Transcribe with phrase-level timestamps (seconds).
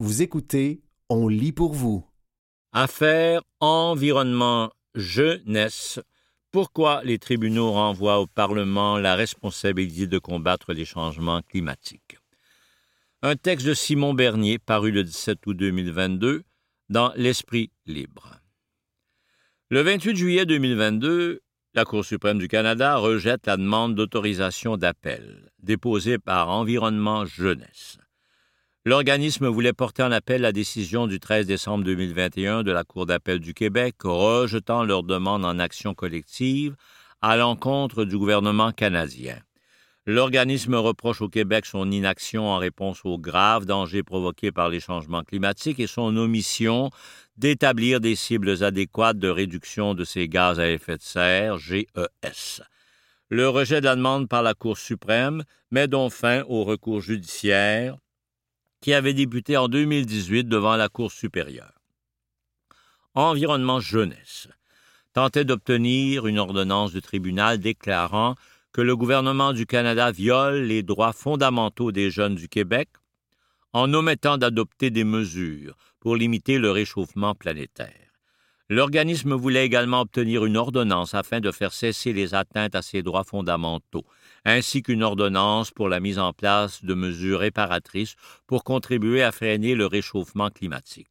[0.00, 2.06] Vous écoutez, on lit pour vous.
[2.70, 5.98] Affaire environnement jeunesse.
[6.52, 12.16] Pourquoi les tribunaux renvoient au Parlement la responsabilité de combattre les changements climatiques?
[13.22, 16.44] Un texte de Simon Bernier paru le 17 août 2022
[16.90, 18.36] dans L'Esprit libre.
[19.68, 21.40] Le 28 juillet 2022,
[21.74, 27.98] la Cour suprême du Canada rejette la demande d'autorisation d'appel déposée par Environnement Jeunesse.
[28.88, 33.38] L'organisme voulait porter en appel la décision du 13 décembre 2021 de la Cour d'appel
[33.38, 36.74] du Québec rejetant leur demande en action collective
[37.20, 39.36] à l'encontre du gouvernement canadien.
[40.06, 45.22] L'organisme reproche au Québec son inaction en réponse aux graves dangers provoqués par les changements
[45.22, 46.88] climatiques et son omission
[47.36, 52.62] d'établir des cibles adéquates de réduction de ces gaz à effet de serre, GES.
[53.28, 57.98] Le rejet de la demande par la Cour suprême met donc fin au recours judiciaire
[58.80, 61.74] qui avait débuté en 2018 devant la Cour supérieure.
[63.14, 64.48] Environnement Jeunesse
[65.12, 68.36] tentait d'obtenir une ordonnance du tribunal déclarant
[68.72, 72.88] que le gouvernement du Canada viole les droits fondamentaux des jeunes du Québec
[73.72, 78.12] en omettant d'adopter des mesures pour limiter le réchauffement planétaire.
[78.70, 83.24] L'organisme voulait également obtenir une ordonnance afin de faire cesser les atteintes à ses droits
[83.24, 84.04] fondamentaux,
[84.44, 89.74] ainsi qu'une ordonnance pour la mise en place de mesures réparatrices pour contribuer à freiner
[89.74, 91.10] le réchauffement climatique.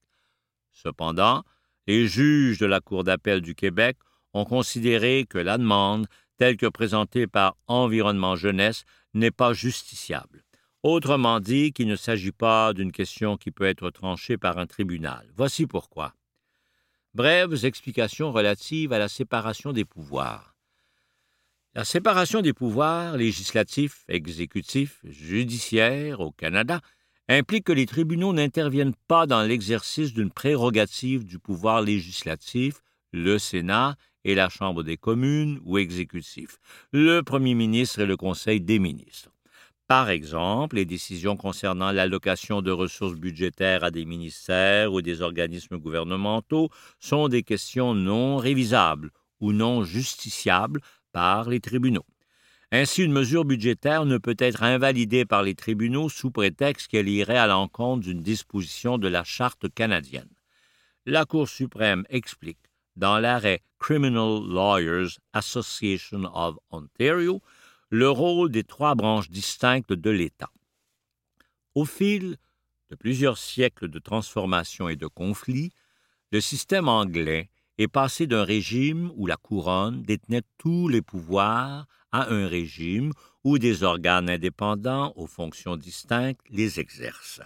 [0.72, 1.44] Cependant,
[1.88, 3.98] les juges de la Cour d'appel du Québec
[4.34, 8.84] ont considéré que la demande, telle que présentée par Environnement Jeunesse,
[9.14, 10.44] n'est pas justiciable.
[10.84, 15.28] Autrement dit, qu'il ne s'agit pas d'une question qui peut être tranchée par un tribunal.
[15.36, 16.14] Voici pourquoi.
[17.14, 20.57] Brèves explications relatives à la séparation des pouvoirs.
[21.78, 26.82] La séparation des pouvoirs législatifs, exécutifs, judiciaires au Canada
[27.30, 32.82] implique que les tribunaux n'interviennent pas dans l'exercice d'une prérogative du pouvoir législatif,
[33.14, 36.58] le Sénat et la Chambre des communes ou exécutif,
[36.92, 39.30] le Premier ministre et le Conseil des ministres.
[39.88, 45.78] Par exemple, les décisions concernant l'allocation de ressources budgétaires à des ministères ou des organismes
[45.78, 50.82] gouvernementaux sont des questions non révisables ou non justiciables
[51.18, 52.06] par les tribunaux.
[52.72, 57.40] Ainsi, une mesure budgétaire ne peut être invalidée par les tribunaux sous prétexte qu'elle irait
[57.40, 60.30] à l'encontre d'une disposition de la Charte canadienne.
[61.08, 62.60] La Cour suprême explique,
[62.96, 67.42] dans l'arrêt Criminal Lawyers Association of Ontario,
[67.90, 70.52] le rôle des trois branches distinctes de l'État.
[71.74, 72.38] Au fil
[72.92, 75.72] de plusieurs siècles de transformation et de conflits,
[76.32, 82.32] le système anglais est passé d'un régime où la couronne détenait tous les pouvoirs à
[82.34, 83.12] un régime
[83.44, 87.42] où des organes indépendants aux fonctions distinctes les exercent.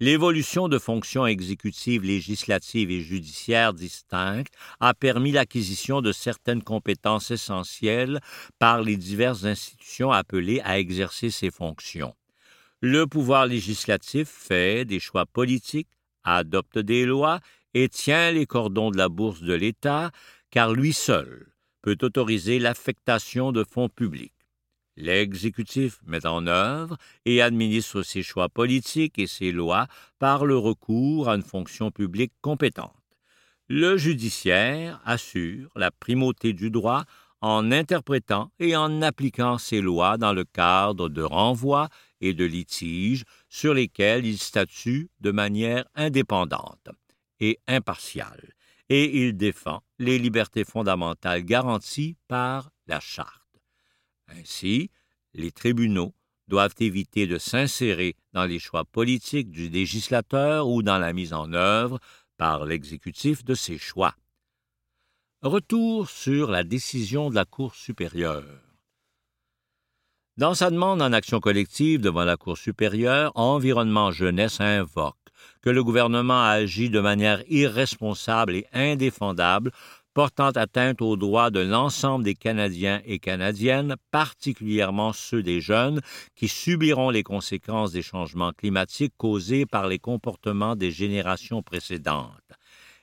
[0.00, 8.20] L'évolution de fonctions exécutives, législatives et judiciaires distinctes a permis l'acquisition de certaines compétences essentielles
[8.60, 12.14] par les diverses institutions appelées à exercer ces fonctions.
[12.80, 15.88] Le pouvoir législatif fait des choix politiques,
[16.22, 17.40] adopte des lois
[17.82, 20.10] et tient les cordons de la bourse de l'État,
[20.50, 21.46] car lui seul
[21.80, 24.32] peut autoriser l'affectation de fonds publics.
[24.96, 29.86] L'exécutif met en œuvre et administre ses choix politiques et ses lois
[30.18, 32.90] par le recours à une fonction publique compétente.
[33.68, 37.04] Le judiciaire assure la primauté du droit
[37.40, 41.90] en interprétant et en appliquant ses lois dans le cadre de renvois
[42.20, 46.88] et de litiges sur lesquels il statue de manière indépendante
[47.40, 48.52] et impartiale,
[48.88, 53.60] et il défend les libertés fondamentales garanties par la Charte.
[54.28, 54.90] Ainsi,
[55.34, 56.14] les tribunaux
[56.48, 61.52] doivent éviter de s'insérer dans les choix politiques du législateur ou dans la mise en
[61.52, 62.00] œuvre
[62.36, 64.14] par l'exécutif de ses choix.
[65.42, 68.62] Retour sur la décision de la Cour supérieure.
[70.36, 75.16] Dans sa demande en action collective devant la Cour supérieure, Environnement Jeunesse invoque
[75.62, 79.72] que le gouvernement a agi de manière irresponsable et indéfendable
[80.18, 86.00] portant atteinte aux droits de l'ensemble des Canadiens et Canadiennes, particulièrement ceux des jeunes,
[86.34, 92.32] qui subiront les conséquences des changements climatiques causés par les comportements des générations précédentes.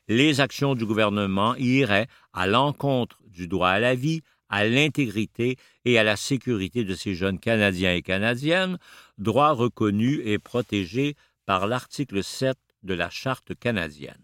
[0.09, 5.55] Les actions du gouvernement iraient à l'encontre du droit à la vie, à l'intégrité
[5.85, 8.77] et à la sécurité de ces jeunes Canadiens et Canadiennes,
[9.17, 14.23] droits reconnus et protégés par l'article 7 de la Charte canadienne.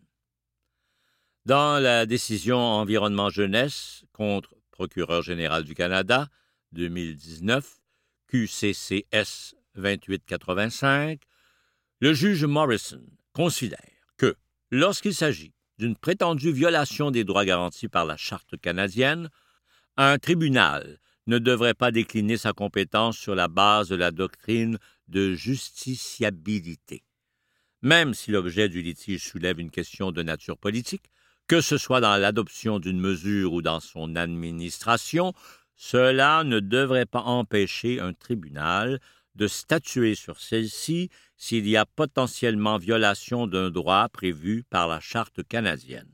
[1.45, 6.27] Dans la décision Environnement Jeunesse contre Procureur général du Canada
[6.71, 7.79] 2019,
[8.27, 11.21] QCCS 2885,
[11.99, 13.03] le juge Morrison
[13.33, 13.79] considère
[14.17, 14.35] que,
[14.71, 19.29] lorsqu'il s'agit d'une prétendue violation des droits garantis par la Charte canadienne,
[19.97, 24.77] un tribunal ne devrait pas décliner sa compétence sur la base de la doctrine
[25.07, 27.03] de justiciabilité.
[27.81, 31.09] Même si l'objet du litige soulève une question de nature politique,
[31.47, 35.33] que ce soit dans l'adoption d'une mesure ou dans son administration,
[35.75, 38.99] cela ne devrait pas empêcher un tribunal
[39.35, 45.41] de statuer sur celle-ci s'il y a potentiellement violation d'un droit prévu par la Charte
[45.47, 46.09] canadienne.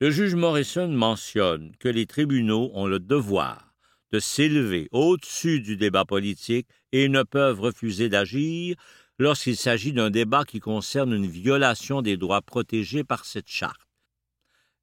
[0.00, 3.74] Le juge Morrison mentionne que les tribunaux ont le devoir
[4.12, 8.76] de s'élever au-dessus du débat politique et ne peuvent refuser d'agir
[9.18, 13.80] lorsqu'il s'agit d'un débat qui concerne une violation des droits protégés par cette charte.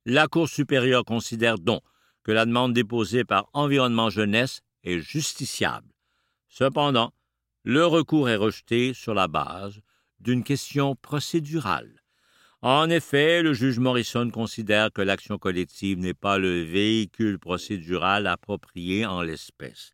[0.05, 1.81] La Cour supérieure considère donc
[2.23, 5.87] que la demande déposée par Environnement Jeunesse est justiciable.
[6.49, 7.13] Cependant,
[7.63, 9.79] le recours est rejeté sur la base
[10.19, 12.03] d'une question procédurale.
[12.61, 19.05] En effet, le juge Morrison considère que l'action collective n'est pas le véhicule procédural approprié
[19.05, 19.91] en l'espèce.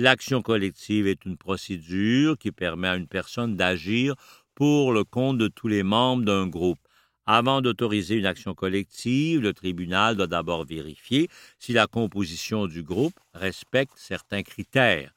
[0.00, 4.14] L'action collective est une procédure qui permet à une personne d'agir
[4.54, 6.78] pour le compte de tous les membres d'un groupe.
[7.26, 11.28] Avant d'autoriser une action collective, le tribunal doit d'abord vérifier
[11.58, 15.12] si la composition du groupe respecte certains critères.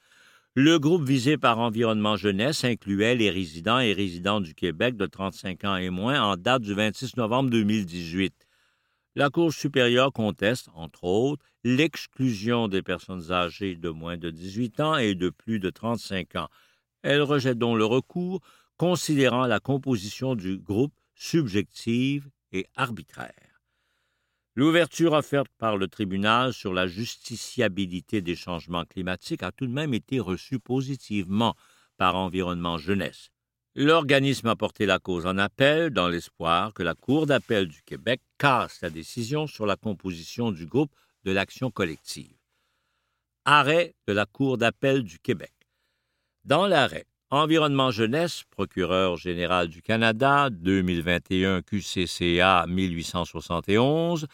[0.55, 5.63] Le groupe visé par Environnement Jeunesse incluait les résidents et résidentes du Québec de 35
[5.63, 8.40] ans et moins en date du 26 novembre 2018.
[9.15, 14.95] La Cour supérieure conteste, entre autres, l'exclusion des personnes âgées de moins de 18 ans
[14.95, 16.47] et de plus de 35 ans.
[17.01, 18.39] Elle rejette donc le recours,
[18.77, 23.61] considérant la composition du groupe subjective et arbitraire.
[24.55, 29.93] L'ouverture offerte par le tribunal sur la justiciabilité des changements climatiques a tout de même
[29.93, 31.55] été reçue positivement
[31.97, 33.29] par Environnement Jeunesse.
[33.75, 38.19] L'organisme a porté la cause en appel dans l'espoir que la Cour d'appel du Québec
[38.37, 42.35] casse sa décision sur la composition du groupe de l'action collective.
[43.45, 45.53] Arrêt de la Cour d'appel du Québec.
[46.43, 54.27] Dans l'arrêt, Environnement Jeunesse, procureur général du Canada, 2021 QCCA 1871,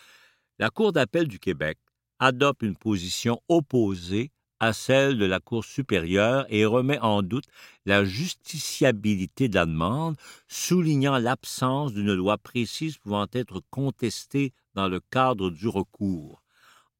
[0.58, 1.78] la Cour d'appel du Québec
[2.18, 7.46] adopte une position opposée à celle de la Cour supérieure et remet en doute
[7.86, 10.18] la justiciabilité de la demande,
[10.48, 16.42] soulignant l'absence d'une loi précise pouvant être contestée dans le cadre du recours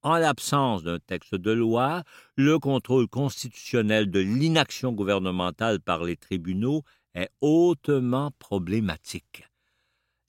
[0.08, 2.04] en l'absence d'un texte de loi,
[2.38, 6.84] le contrôle constitutionnel de l'inaction gouvernementale par les tribunaux
[7.14, 9.44] est hautement problématique.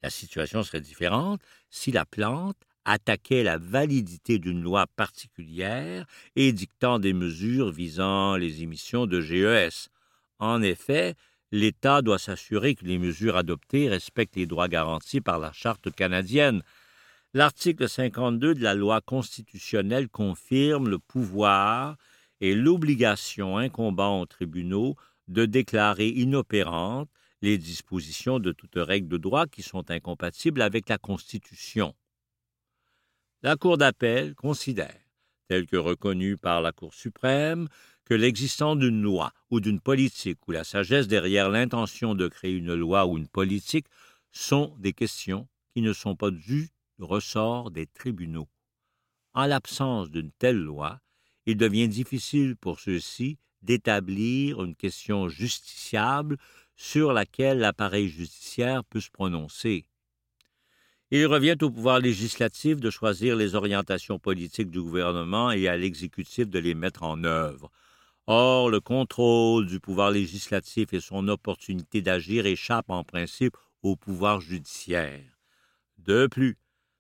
[0.03, 1.41] La situation serait différente
[1.71, 2.57] si la plante
[2.88, 6.06] attaquait la validité d'une loi particulière
[6.37, 9.88] et dictant des mesures visant les émissions de GES.
[10.38, 11.14] En effet,
[11.52, 16.62] l'État doit s'assurer que les mesures adoptées respectent les droits garantis par la Charte canadienne,
[17.35, 21.96] L'article 52 de la loi constitutionnelle confirme le pouvoir
[22.41, 24.96] et l'obligation incombant aux tribunaux
[25.29, 27.11] de déclarer inopérantes
[27.43, 31.94] les dispositions de toute règle de droit qui sont incompatibles avec la Constitution.
[33.44, 35.00] La Cour d'appel considère,
[35.46, 37.69] tel que reconnu par la Cour suprême,
[38.05, 42.75] que l'existence d'une loi ou d'une politique ou la sagesse derrière l'intention de créer une
[42.75, 43.87] loi ou une politique
[44.32, 48.48] sont des questions qui ne sont pas dues ressort des tribunaux.
[49.34, 50.98] En l'absence d'une telle loi,
[51.46, 56.39] il devient difficile pour ceux-ci d'établir une question justiciable
[56.74, 59.86] sur laquelle l'appareil judiciaire peut se prononcer.
[61.10, 66.50] Il revient au pouvoir législatif de choisir les orientations politiques du gouvernement et à l'exécutif
[66.50, 67.70] de les mettre en œuvre.
[68.27, 74.43] Or, le contrôle du pouvoir législatif et son opportunité d'agir échappent en principe au pouvoir
[74.43, 75.24] judiciaire.
[75.96, 76.58] De plus,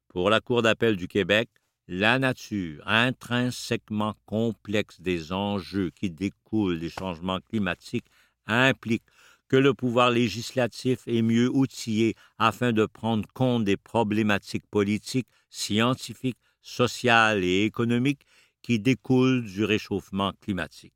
[0.08, 1.50] pour la Cour d'appel du Québec,
[1.86, 8.06] la nature intrinsèquement complexe des enjeux qui découlent des changements climatiques
[8.46, 9.04] implique
[9.48, 16.38] que le pouvoir législatif est mieux outillé afin de prendre compte des problématiques politiques, scientifiques,
[16.60, 18.26] sociales et économiques
[18.62, 20.94] qui découlent du réchauffement climatique.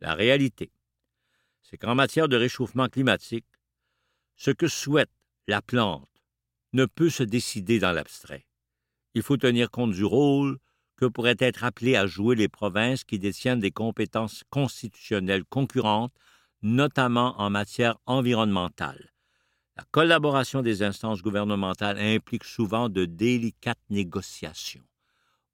[0.00, 0.70] La réalité,
[1.62, 3.46] c'est qu'en matière de réchauffement climatique,
[4.36, 5.10] ce que souhaite
[5.48, 6.08] la plante
[6.72, 8.46] ne peut se décider dans l'abstrait.
[9.14, 10.58] Il faut tenir compte du rôle
[10.96, 16.14] que pourraient être appelées à jouer les provinces qui détiennent des compétences constitutionnelles concurrentes,
[16.62, 19.12] notamment en matière environnementale.
[19.76, 24.84] La collaboration des instances gouvernementales implique souvent de délicates négociations.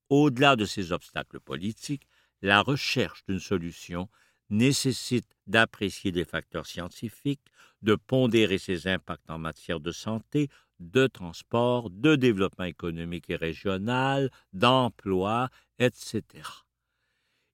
[0.09, 2.07] Au-delà de ces obstacles politiques,
[2.43, 4.09] la recherche d'une solution
[4.51, 7.45] nécessite d'apprécier des facteurs scientifiques,
[7.83, 10.49] de pondérer ses impacts en matière de santé,
[10.81, 15.49] de transport, de développement économique et régional, d'emploi,
[15.79, 16.23] etc.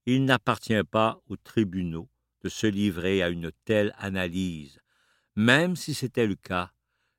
[0.06, 2.08] Il n'appartient pas aux tribunaux
[2.42, 4.80] de se livrer à une telle analyse.
[5.36, 6.72] Même si c'était le cas,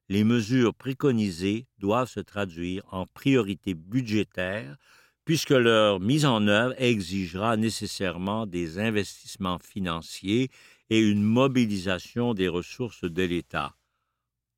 [0.10, 4.78] les mesures préconisées doivent se traduire en priorité budgétaire
[5.26, 10.50] puisque leur mise en œuvre exigera nécessairement des investissements financiers
[10.90, 13.76] et une mobilisation des ressources de l'État.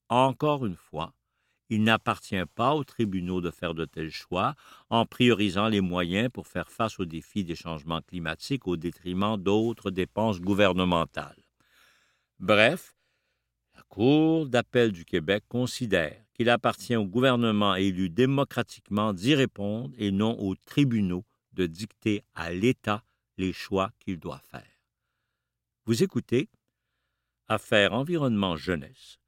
[0.09, 1.13] Encore une fois,
[1.69, 4.55] il n'appartient pas aux tribunaux de faire de tels choix
[4.89, 9.91] en priorisant les moyens pour faire face aux défis des changements climatiques au détriment d'autres
[9.91, 11.43] dépenses gouvernementales.
[12.39, 12.95] Bref,
[13.75, 20.11] la Cour d'appel du Québec considère qu'il appartient au gouvernement élu démocratiquement d'y répondre et
[20.11, 23.03] non aux tribunaux de dicter à l'État
[23.37, 24.63] les choix qu'il doit faire.
[25.85, 26.49] Vous écoutez
[27.47, 29.19] Affaires environnement jeunesse.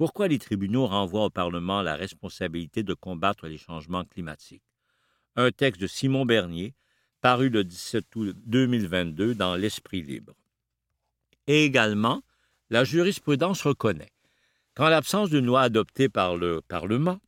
[0.00, 4.64] Pourquoi les tribunaux renvoient au Parlement la responsabilité de combattre les changements climatiques?
[5.36, 6.74] Un texte de Simon Bernier,
[7.20, 10.32] paru le 17 août 2022 dans L'Esprit libre.
[11.46, 12.22] Et également,
[12.70, 14.14] la jurisprudence reconnaît
[14.74, 17.20] qu'en l'absence d'une loi adoptée par le Parlement,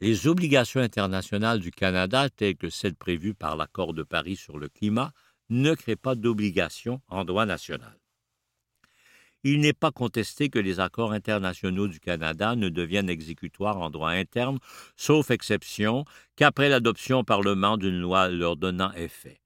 [0.00, 4.70] les obligations internationales du Canada, telles que celles prévues par l'accord de Paris sur le
[4.70, 5.12] climat,
[5.50, 7.99] ne créent pas d'obligations en droit national.
[9.42, 14.10] Il n'est pas contesté que les accords internationaux du Canada ne deviennent exécutoires en droit
[14.10, 14.58] interne,
[14.96, 16.04] sauf exception,
[16.36, 19.40] qu'après l'adoption au Parlement d'une loi leur donnant effet.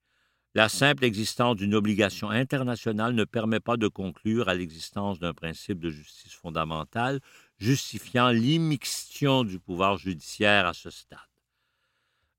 [0.53, 5.79] La simple existence d'une obligation internationale ne permet pas de conclure à l'existence d'un principe
[5.79, 7.19] de justice fondamentale
[7.57, 11.19] justifiant l'immixtion du pouvoir judiciaire à ce stade.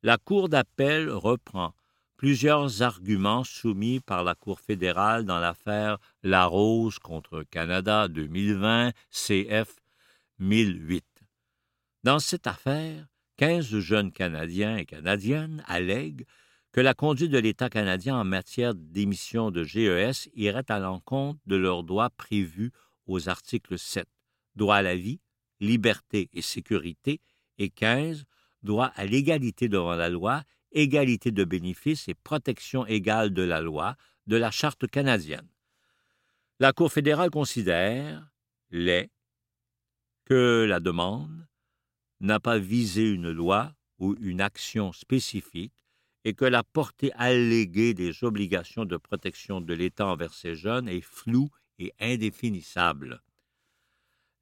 [0.02, 1.74] La Cour d'appel reprend
[2.16, 9.76] plusieurs arguments soumis par la Cour fédérale dans l'affaire La Rose contre Canada 2020 CF
[10.38, 11.04] 1008.
[12.04, 13.06] Dans cette affaire,
[13.36, 16.26] 15 jeunes Canadiens et Canadiennes allèguent
[16.72, 21.56] que la conduite de l'État canadien en matière d'émission de GES irait à l'encontre de
[21.56, 22.72] leurs droits prévus
[23.06, 24.06] aux articles 7,
[24.56, 25.20] droit à la vie,
[25.60, 27.20] liberté et sécurité,
[27.58, 28.24] et 15,
[28.62, 30.42] droit à l'égalité devant la loi,
[30.76, 35.48] égalité de bénéfices et protection égale de la loi de la Charte canadienne.
[36.60, 38.30] La Cour fédérale considère,
[38.70, 39.10] les,
[40.26, 41.48] que la demande
[42.20, 45.86] n'a pas visé une loi ou une action spécifique
[46.24, 51.00] et que la portée alléguée des obligations de protection de l'État envers ces jeunes est
[51.00, 53.22] floue et indéfinissable.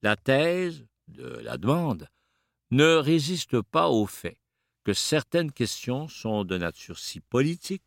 [0.02, 2.08] La thèse de la demande
[2.70, 4.38] ne résiste pas au fait
[4.84, 7.82] que certaines questions sont de nature si politique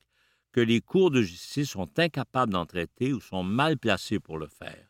[0.51, 4.47] que les cours de justice sont incapables d'en traiter ou sont mal placés pour le
[4.47, 4.87] faire.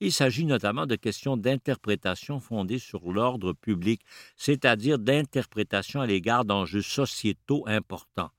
[0.00, 4.02] Il s'agit notamment de questions d'interprétation fondées sur l'ordre public,
[4.36, 8.32] c'est-à-dire d'interprétation à l'égard d'enjeux sociétaux importants.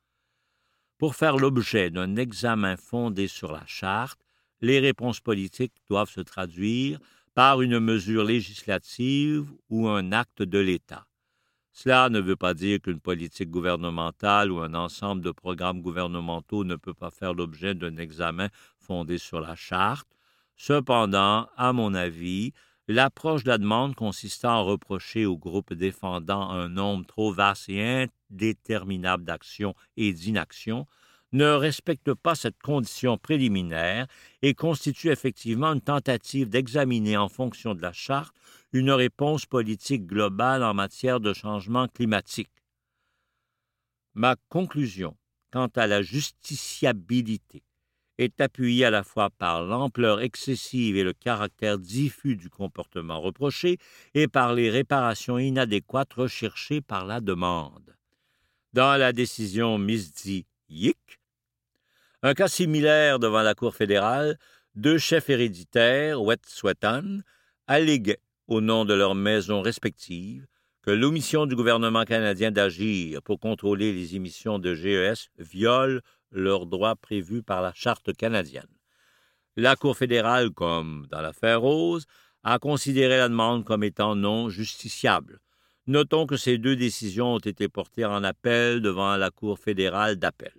[0.98, 4.20] Pour faire l'objet d'un examen fondé sur la charte,
[4.62, 7.00] les réponses politiques doivent se traduire
[7.34, 11.08] par une mesure législative ou un acte de l'État.
[11.74, 16.76] Cela ne veut pas dire qu'une politique gouvernementale ou un ensemble de programmes gouvernementaux ne
[16.76, 20.08] peut pas faire l'objet d'un examen fondé sur la charte,
[20.56, 22.54] Cependant, à mon avis,
[22.88, 28.08] l'approche de la demande consistant à reprocher au groupe défendant un nombre trop vaste et
[28.30, 30.86] indéterminable d'actions et d'inactions
[31.32, 34.06] ne respecte pas cette condition préliminaire
[34.44, 38.36] et constitue effectivement une tentative d'examiner en fonction de la charte
[38.74, 42.50] une réponse politique globale en matière de changement climatique.
[44.16, 45.16] Ma conclusion
[45.52, 47.64] quant à la justiciabilité
[48.18, 53.78] est appuyé à la fois par l'ampleur excessive et le caractère diffus du comportement reproché
[54.14, 57.96] et par les réparations inadéquates recherchées par la demande.
[58.74, 61.20] Dans la décision Misdi-Yik,
[62.24, 64.40] un cas similaire devant la Cour fédérale,
[64.76, 67.20] deux chefs héréditaires, Wet'suwet'en,
[67.68, 70.46] alléguaient, au nom de leurs maisons respectives,
[70.82, 76.96] que l'omission du gouvernement canadien d'agir pour contrôler les émissions de GES viole leurs droits
[76.96, 78.68] prévus par la Charte canadienne.
[79.56, 82.06] La Cour fédérale, comme dans l'affaire Rose,
[82.44, 85.40] a considéré la demande comme étant non justiciable.
[85.88, 90.54] Notons que ces deux décisions ont été portées en appel devant la Cour fédérale d'appel.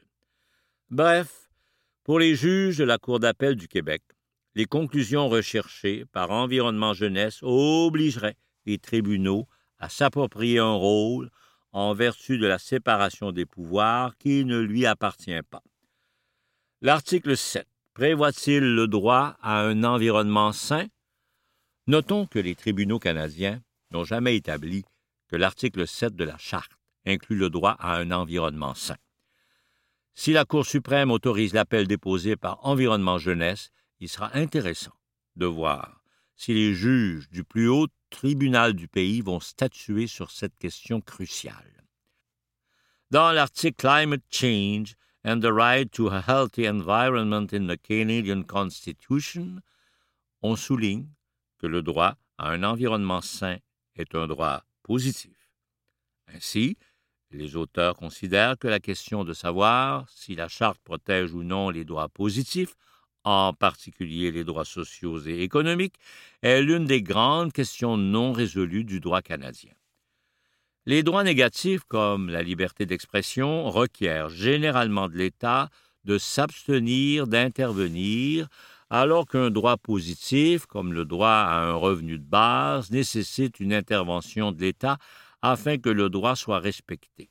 [0.91, 1.51] Bref,
[2.03, 4.03] pour les juges de la Cour d'appel du Québec,
[4.55, 11.31] les conclusions recherchées par Environnement Jeunesse obligeraient les tribunaux à s'approprier un rôle
[11.73, 15.63] en vertu de la séparation des pouvoirs qui ne lui appartient pas.
[16.81, 20.89] L'article 7 Prévoit-il le droit à un environnement sain?
[21.87, 24.85] Notons que les tribunaux canadiens n'ont jamais établi
[25.29, 26.73] que l'article 7 de la Charte
[27.07, 28.97] inclut le droit à un environnement sain.
[30.15, 33.71] Si la Cour suprême autorise l'appel déposé par Environnement Jeunesse,
[34.01, 34.95] il sera intéressant
[35.37, 36.03] de voir
[36.37, 41.85] si les juges du plus haut tribunal du pays vont statuer sur cette question cruciale.
[43.11, 49.61] Dans l'article Climate Change and the Right to a Healthy Environment in the Canadian Constitution,
[50.43, 51.09] on souligne
[51.59, 53.59] que le droit à un environnement sain
[53.97, 55.51] est un droit positif.
[56.29, 56.77] Ainsi,
[57.31, 61.85] les auteurs considèrent que la question de savoir si la Charte protège ou non les
[61.85, 62.75] droits positifs
[63.25, 65.97] en particulier les droits sociaux et économiques,
[66.43, 69.73] est l'une des grandes questions non résolues du droit canadien.
[70.87, 75.71] Les droits négatifs, comme la liberté d'expression, requièrent généralement de l'État
[76.05, 78.49] de s'abstenir d'intervenir,
[78.91, 84.53] alors qu'un droit positif, comme le droit à un revenu de base, nécessite une intervention
[84.53, 84.99] de l'État
[85.41, 87.31] afin que le droit soit respecté.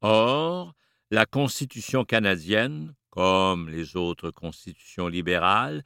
[0.00, 0.74] Or,
[1.10, 5.82] la Constitution canadienne, comme les autres constitutions libérales,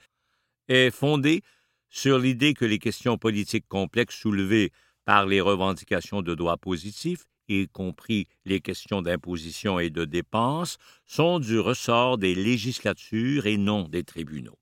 [0.69, 1.41] est fondée
[1.89, 4.71] sur l'idée que les questions politiques complexes soulevées
[5.07, 11.39] par les revendications de droits positifs, y compris les questions d'imposition et de dépenses, sont
[11.39, 14.59] du ressort des législatures et non des tribunaux.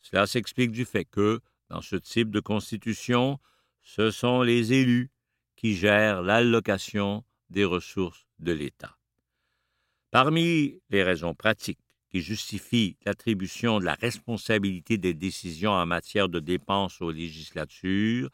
[0.00, 1.38] Cela s'explique du fait que,
[1.70, 3.38] dans ce type de constitution,
[3.80, 5.12] ce sont les élus
[5.54, 8.98] qui gèrent l'allocation des ressources de l'État.
[10.10, 11.78] Parmi les raisons pratiques
[12.12, 18.28] qui justifie l'attribution de la responsabilité des décisions en matière de dépenses aux législatures,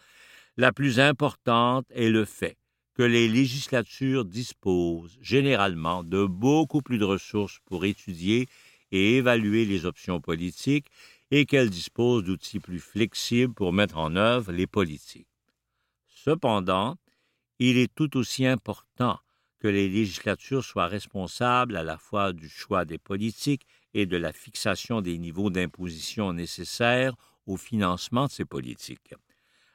[0.57, 2.57] la plus importante est le fait
[2.95, 8.49] que les législatures disposent généralement de beaucoup plus de ressources pour étudier
[8.91, 10.87] et évaluer les options politiques
[11.31, 15.29] et qu'elles disposent d'outils plus flexibles pour mettre en œuvre les politiques.
[16.09, 16.97] Cependant,
[17.61, 19.21] il est tout aussi important
[19.59, 24.33] que les législatures soient responsables à la fois du choix des politiques et de la
[24.33, 27.14] fixation des niveaux d'imposition nécessaires
[27.47, 29.14] au financement de ces politiques.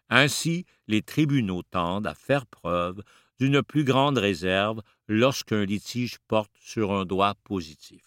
[0.10, 3.02] Ainsi, les tribunaux tendent à faire preuve
[3.39, 8.04] d'une plus grande réserve lorsqu'un litige porte sur un droit positif.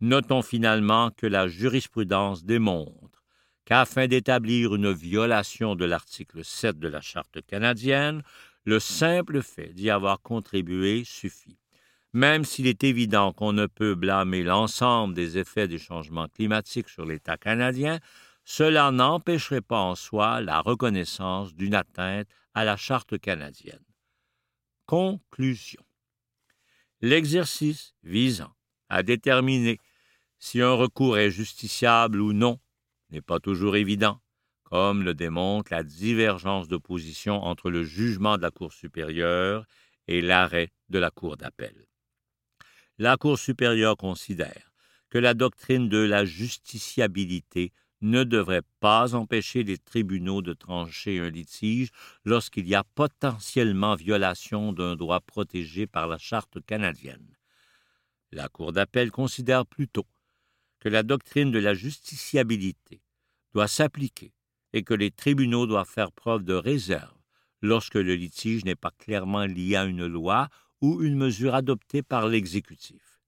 [0.00, 3.22] Notons finalement que la jurisprudence démontre
[3.64, 8.22] qu'afin d'établir une violation de l'article 7 de la Charte canadienne,
[8.64, 11.58] le simple fait d'y avoir contribué suffit.
[12.12, 17.04] Même s'il est évident qu'on ne peut blâmer l'ensemble des effets des changements climatiques sur
[17.04, 18.00] l'État canadien,
[18.44, 23.84] cela n'empêcherait pas en soi la reconnaissance d'une atteinte à la Charte canadienne.
[24.86, 25.82] Conclusion.
[27.00, 28.52] L'exercice visant
[28.88, 29.78] à déterminer
[30.38, 32.58] si un recours est justiciable ou non
[33.10, 34.20] n'est pas toujours évident
[34.70, 39.66] comme le démontre la divergence de position entre le jugement de la Cour supérieure
[40.06, 41.86] et l'arrêt de la Cour d'appel.
[42.98, 44.72] La Cour supérieure considère
[45.10, 51.30] que la doctrine de la justiciabilité ne devrait pas empêcher les tribunaux de trancher un
[51.30, 51.90] litige
[52.24, 57.36] lorsqu'il y a potentiellement violation d'un droit protégé par la Charte canadienne.
[58.30, 60.06] La Cour d'appel considère plutôt
[60.78, 63.02] que la doctrine de la justiciabilité
[63.52, 64.32] doit s'appliquer
[64.72, 67.14] et que les tribunaux doivent faire preuve de réserve
[67.62, 70.48] lorsque le litige n'est pas clairement lié à une loi
[70.80, 73.20] ou une mesure adoptée par l'exécutif.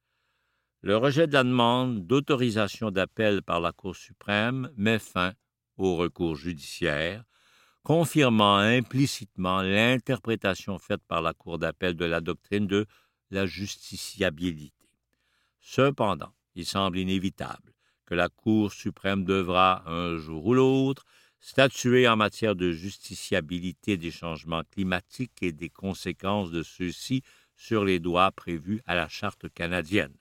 [0.80, 5.32] Le rejet de la demande d'autorisation d'appel par la Cour suprême met fin
[5.76, 7.24] au recours judiciaire,
[7.84, 12.86] confirmant implicitement l'interprétation faite par la Cour d'appel de la doctrine de
[13.30, 14.88] la justiciabilité.
[15.60, 17.72] Cependant, il semble inévitable
[18.04, 21.04] que la Cour suprême devra, un jour ou l'autre,
[21.42, 27.22] statuer en matière de justiciabilité des changements climatiques et des conséquences de ceux-ci
[27.56, 30.16] sur les droits prévus à la Charte canadienne.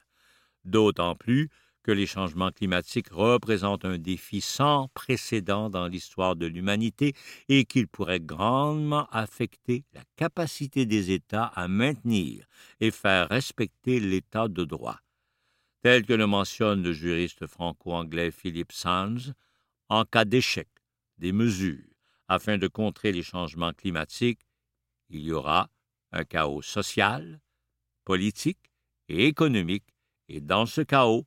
[0.65, 1.49] D'autant plus
[1.84, 7.13] que les changements climatiques représentent un défi sans précédent dans l'histoire de l'humanité
[7.49, 12.45] et qu'ils pourraient grandement affecter la capacité des États à maintenir
[12.79, 14.99] et faire respecter l'État de droit.
[15.84, 19.34] Tel que le mentionne le juriste franco-anglais Philip Sands,
[19.89, 20.67] en cas d'échec
[21.21, 21.86] des mesures
[22.27, 24.41] afin de contrer les changements climatiques,
[25.10, 25.69] il y aura
[26.12, 27.39] un chaos social,
[28.03, 28.71] politique
[29.07, 29.95] et économique,
[30.27, 31.25] et dans ce chaos,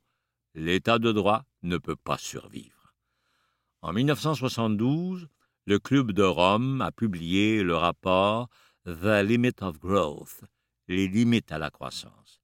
[0.53, 2.93] l'État de droit ne peut pas survivre.
[3.81, 5.27] En 1972,
[5.65, 8.49] le Club de Rome a publié le rapport
[8.85, 10.43] The Limit of Growth,
[10.87, 12.41] les limites à la croissance.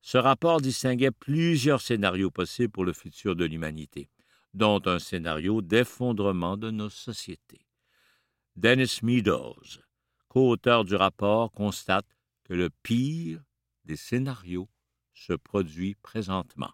[0.00, 4.08] Ce rapport distinguait plusieurs scénarios possibles pour le futur de l'humanité,
[4.58, 7.64] dont un scénario d'effondrement de nos sociétés.
[8.56, 9.78] Dennis Meadows,
[10.28, 13.40] co-auteur du rapport, constate que le pire
[13.84, 14.68] des scénarios
[15.14, 16.72] se produit présentement.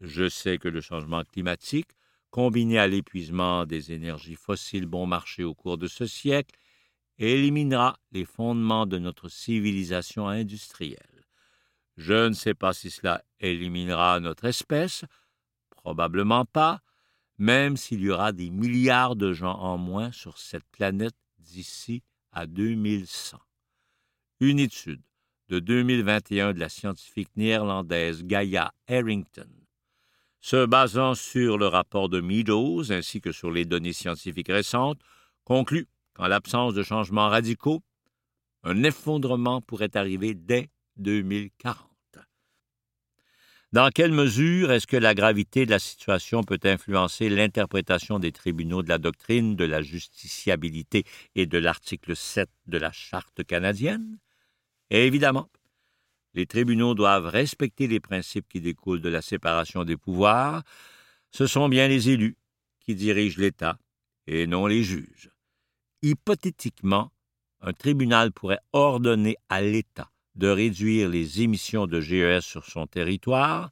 [0.00, 1.90] Je sais que le changement climatique,
[2.30, 6.56] combiné à l'épuisement des énergies fossiles bon marché au cours de ce siècle,
[7.18, 11.26] éliminera les fondements de notre civilisation industrielle.
[11.98, 15.04] Je ne sais pas si cela éliminera notre espèce,
[15.68, 16.80] probablement pas,
[17.42, 22.46] même s'il y aura des milliards de gens en moins sur cette planète d'ici à
[22.46, 23.36] 2100.
[24.38, 25.02] Une étude
[25.48, 29.48] de 2021 de la scientifique néerlandaise Gaia Harrington,
[30.38, 35.00] se basant sur le rapport de Meadows ainsi que sur les données scientifiques récentes,
[35.42, 37.82] conclut qu'en l'absence de changements radicaux,
[38.62, 41.91] un effondrement pourrait arriver dès 2040.
[43.72, 48.82] Dans quelle mesure est-ce que la gravité de la situation peut influencer l'interprétation des tribunaux
[48.82, 51.04] de la doctrine de la justiciabilité
[51.36, 54.18] et de l'article 7 de la Charte canadienne?
[54.90, 55.48] évidemment,
[56.34, 60.62] les tribunaux doivent respecter les principes qui découlent de la séparation des pouvoirs.
[61.30, 62.36] Ce sont bien les élus
[62.78, 63.78] qui dirigent l'État
[64.26, 65.30] et non les juges.
[66.02, 67.10] Hypothétiquement,
[67.62, 73.70] un tribunal pourrait ordonner à l'État de réduire les émissions de GES sur son territoire,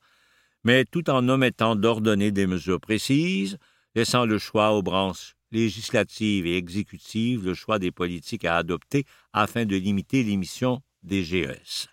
[0.64, 3.58] mais tout en omettant d'ordonner des mesures précises,
[3.94, 9.64] laissant le choix aux branches législatives et exécutives le choix des politiques à adopter afin
[9.64, 11.88] de limiter l'émission des GES.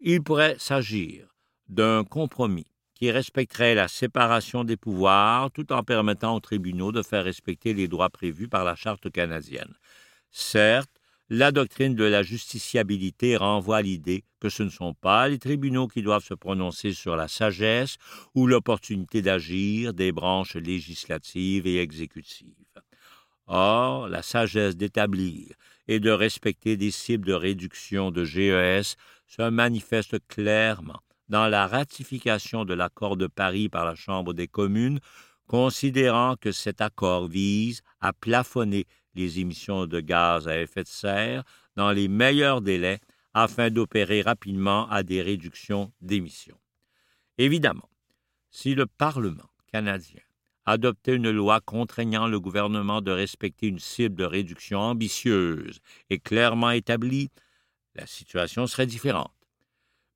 [0.00, 1.28] Il pourrait s'agir
[1.68, 7.24] d'un compromis qui respecterait la séparation des pouvoirs tout en permettant aux tribunaux de faire
[7.24, 9.74] respecter les droits prévus par la Charte canadienne.
[10.30, 10.95] Certes,
[11.28, 15.88] la doctrine de la justiciabilité renvoie à l'idée que ce ne sont pas les tribunaux
[15.88, 17.96] qui doivent se prononcer sur la sagesse
[18.34, 22.54] ou l'opportunité d'agir des branches législatives et exécutives.
[23.48, 25.54] Or, la sagesse d'établir
[25.88, 32.64] et de respecter des cibles de réduction de GES se manifeste clairement dans la ratification
[32.64, 35.00] de l'accord de Paris par la Chambre des communes,
[35.48, 38.86] considérant que cet accord vise à plafonner
[39.16, 41.42] les émissions de gaz à effet de serre
[41.74, 43.00] dans les meilleurs délais
[43.34, 46.58] afin d'opérer rapidement à des réductions d'émissions.
[47.38, 47.88] Évidemment,
[48.50, 50.22] si le Parlement canadien
[50.64, 56.70] adoptait une loi contraignant le gouvernement de respecter une cible de réduction ambitieuse et clairement
[56.70, 57.30] établie,
[57.94, 59.35] la situation serait différente.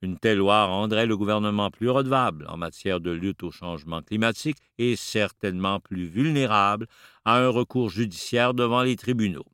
[0.02, 4.56] Une telle loi rendrait le gouvernement plus redevable en matière de lutte au changement climatique
[4.78, 6.86] et certainement plus vulnérable
[7.26, 9.46] à un recours judiciaire devant les tribunaux.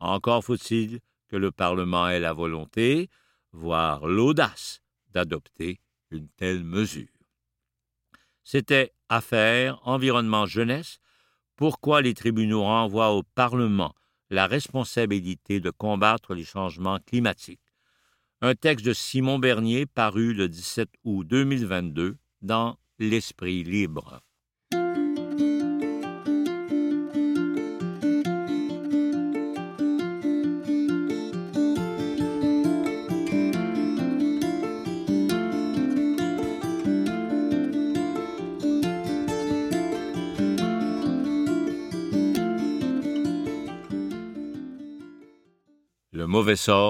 [0.00, 3.08] Encore faut-il que le Parlement ait la volonté,
[3.52, 5.78] voire l'audace, d'adopter
[6.10, 7.08] une telle mesure.
[8.42, 10.98] C'était Affaires, Environnement, Jeunesse.
[11.54, 13.94] Pourquoi les tribunaux renvoient au Parlement
[14.30, 17.69] la responsabilité de combattre les changements climatiques?
[18.42, 24.22] Un texte de Simon Bernier paru le 17 août 2022 dans L'Esprit libre.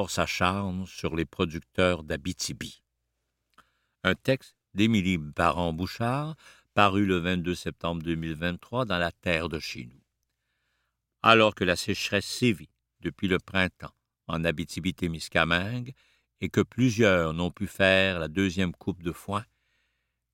[0.08, 2.82] S'acharne sur les producteurs d'Abitibi.
[4.04, 6.36] Un texte d'Émilie Baran-Bouchard,
[6.74, 10.02] paru le 22 septembre 2023 dans La Terre de chez nous.
[11.22, 13.94] Alors que la sécheresse sévit depuis le printemps
[14.28, 15.94] en Abitibi-Témiscamingue
[16.40, 19.44] et que plusieurs n'ont pu faire la deuxième coupe de foin,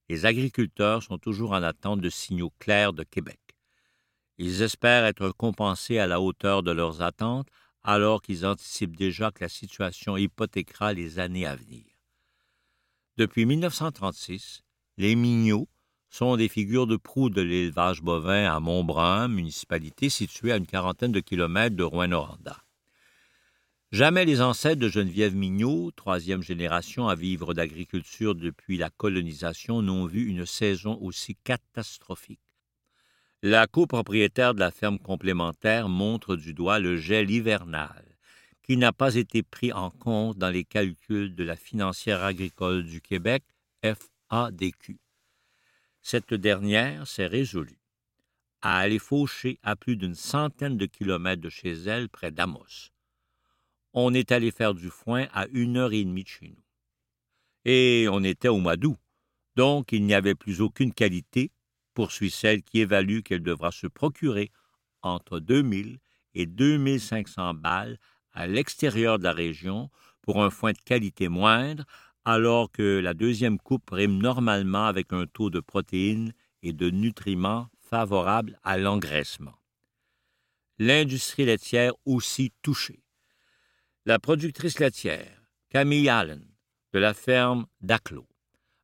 [0.09, 3.39] les agriculteurs sont toujours en attente de signaux clairs de Québec.
[4.37, 7.49] Ils espèrent être compensés à la hauteur de leurs attentes
[7.87, 11.85] alors qu'ils anticipent déjà que la situation hypothéquera les années à venir.
[13.15, 14.65] Depuis 1936,
[14.97, 15.69] les mignots
[16.09, 21.13] sont des figures de proue de l'élevage bovin à Montbrun, municipalité située à une quarantaine
[21.13, 22.61] de kilomètres de Rouen-Noranda.
[23.93, 30.07] Jamais les ancêtres de Geneviève Mignot, troisième génération à vivre d'agriculture depuis la colonisation, n'ont
[30.07, 32.46] vu une saison aussi catastrophique.
[33.43, 38.03] La copropriétaire de la ferme complémentaire montre du doigt le gel hivernal,
[38.63, 42.99] qui n'a pas été pris en compte dans les calculs de la financière agricole du
[42.99, 43.43] Québec,
[43.83, 44.97] FADQ.
[46.01, 47.79] Cette dernière s'est résolue
[48.61, 52.89] à aller faucher à plus d'une centaine de kilomètres de chez elle, près d'Amos.
[53.93, 56.63] On est allé faire du foin à une heure et demie de chez nous.
[57.65, 58.97] Et on était au mois d'août,
[59.55, 61.51] donc il n'y avait plus aucune qualité,
[61.97, 64.51] poursuit celle qui évalue qu'elle devra se procurer
[65.01, 65.97] entre 2000
[66.35, 67.97] et 2500 balles
[68.33, 69.89] à l'extérieur de la région
[70.21, 71.85] pour un foin de qualité moindre,
[72.23, 77.67] alors que la deuxième coupe rime normalement avec un taux de protéines et de nutriments
[77.79, 79.57] favorable à l'engraissement.
[80.77, 83.01] L'industrie laitière aussi touchée.
[84.05, 86.45] La productrice laitière, Camille Allen,
[86.93, 88.27] de la ferme d'Aclo,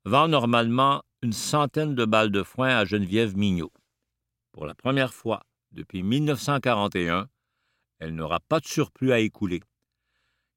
[0.04, 3.72] vend normalement une centaine de balles de foin à Geneviève Mignot.
[4.52, 7.30] Pour la première fois depuis 1941,
[8.00, 9.62] elle n'aura pas de surplus à écouler.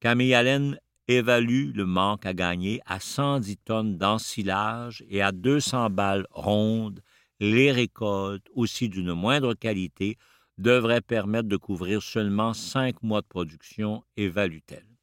[0.01, 0.77] Camille Allen
[1.07, 7.01] évalue le manque à gagner à 110 tonnes d'ensilage et à 200 balles rondes.
[7.39, 10.19] Les récoltes, aussi d'une moindre qualité,
[10.59, 14.96] devraient permettre de couvrir seulement cinq mois de production, évalue-t-elle.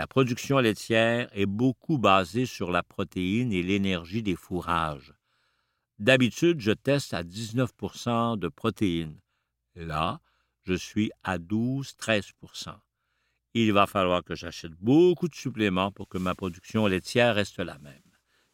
[0.00, 5.12] La production laitière est beaucoup basée sur la protéine et l'énergie des fourrages.
[5.98, 9.20] D'habitude, je teste à 19% de protéines.
[9.74, 10.22] Là,
[10.62, 12.78] je suis à 12-13%
[13.52, 17.78] Il va falloir que j'achète beaucoup de suppléments pour que ma production laitière reste la
[17.80, 18.00] même.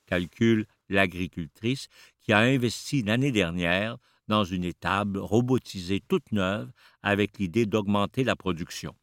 [0.07, 1.87] Calcule l'agricultrice
[2.23, 6.73] qui a investi l'année dernière dans une étable robotisée toute neuve
[7.05, 8.97] avec l'idée d'augmenter la production.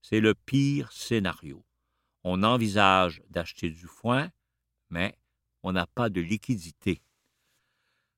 [0.00, 1.62] C'est le pire scénario.
[2.24, 4.30] On envisage d'acheter du foin,
[4.90, 5.14] mais
[5.62, 7.02] on n'a pas de liquidité.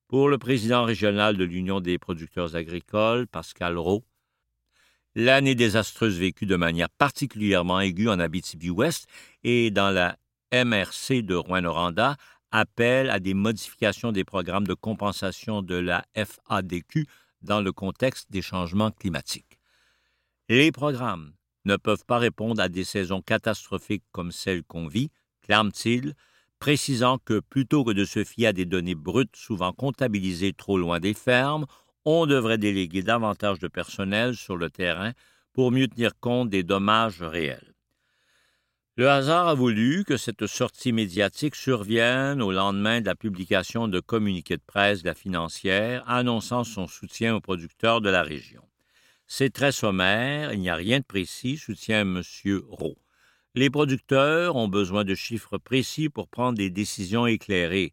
[0.07, 4.05] Pour le président régional de l'Union des producteurs agricoles, Pascal Rowe,
[5.15, 9.07] l'année désastreuse vécue de manière particulièrement aiguë en Abitibi-Ouest
[9.43, 10.17] et dans la
[10.53, 12.15] MRC de Rouen-Noranda
[12.51, 17.05] appelle à des modifications des programmes de compensation de la FADQ
[17.41, 19.59] dans le contexte des changements climatiques.
[20.47, 21.33] Les programmes
[21.67, 25.11] ne peuvent pas répondre à des saisons catastrophiques comme celle qu'on vit,
[25.43, 26.15] clame-t-il,
[26.59, 30.99] précisant que plutôt que de se fier à des données brutes souvent comptabilisées trop loin
[30.99, 31.65] des fermes,
[32.05, 35.11] on devrait déléguer davantage de personnel sur le terrain
[35.53, 37.73] pour mieux tenir compte des dommages réels.
[38.95, 43.99] Le hasard a voulu que cette sortie médiatique survienne au lendemain de la publication de
[43.99, 48.66] communiqués de presse de la financière annonçant son soutien aux producteurs de la région.
[49.27, 52.21] C'est très sommaire, il n'y a rien de précis, soutient M.
[52.69, 52.95] Rowe.
[53.55, 57.91] Les producteurs ont besoin de chiffres précis pour prendre des décisions éclairées.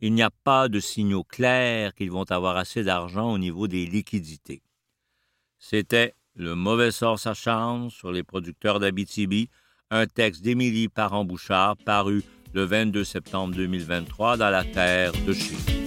[0.00, 3.86] Il n'y a pas de signaux clairs qu'ils vont avoir assez d'argent au niveau des
[3.86, 4.62] liquidités.
[5.58, 9.50] C'était Le mauvais sort sa chance sur les producteurs d'Abitibi,
[9.90, 15.81] un texte d'Émilie Parent-Bouchard paru le 22 septembre 2023 dans la terre de Chine.